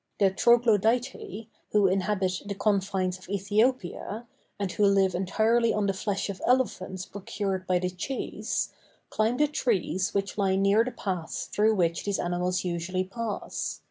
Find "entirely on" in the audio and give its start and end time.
5.13-5.85